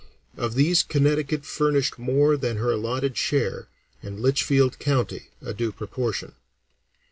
Of 0.35 0.55
these 0.55 0.81
Connecticut 0.81 1.45
furnished 1.45 1.99
more 1.99 2.35
than 2.35 2.57
her 2.57 2.71
allotted 2.71 3.15
share, 3.19 3.67
and 4.01 4.19
Litchfield 4.19 4.79
County 4.79 5.29
a 5.43 5.53
due 5.53 5.71
proportion. 5.71 6.31